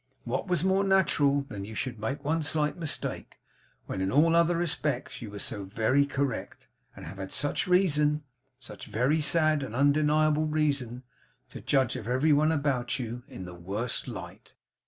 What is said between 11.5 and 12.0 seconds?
to judge